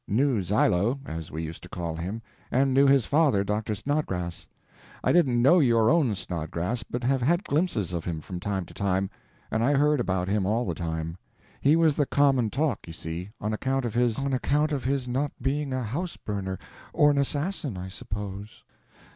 [0.07, 3.75] "Knew Zylo, as we used to call him, and knew his father, Dr.
[3.75, 4.47] Snodgrass.
[5.03, 8.73] I didn't know your own Snodgrass, but have had glimpses of him from time to
[8.73, 9.11] time,
[9.51, 11.17] and I heard about him all the time.
[11.61, 15.07] He was the common talk, you see, on account of his—" "On account of his
[15.07, 16.57] not being a house burner
[16.93, 18.63] or an assassin, I suppose.